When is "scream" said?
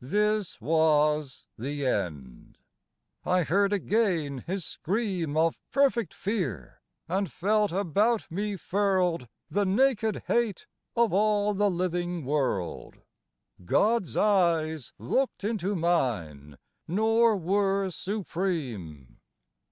4.64-5.36